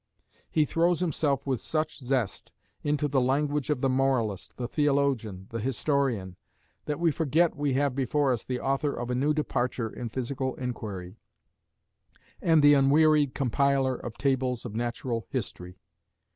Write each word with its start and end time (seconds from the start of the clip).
He 0.49 0.65
throws 0.65 0.99
himself 0.99 1.45
with 1.45 1.61
such 1.61 1.99
zest 1.99 2.51
into 2.81 3.07
the 3.07 3.21
language 3.21 3.69
of 3.69 3.81
the 3.81 3.87
moralist, 3.87 4.57
the 4.57 4.67
theologian, 4.67 5.45
the 5.51 5.59
historian, 5.59 6.37
that 6.85 6.99
we 6.99 7.11
forget 7.11 7.55
we 7.55 7.73
have 7.73 7.93
before 7.95 8.33
us 8.33 8.43
the 8.43 8.59
author 8.59 8.91
of 8.95 9.11
a 9.11 9.15
new 9.15 9.31
departure 9.31 9.91
in 9.91 10.09
physical 10.09 10.55
inquiry, 10.55 11.17
and 12.41 12.63
the 12.63 12.73
unwearied 12.73 13.35
compiler 13.35 13.95
of 13.95 14.17
tables 14.17 14.65
of 14.65 14.73
natural 14.73 15.27
history. 15.29 15.77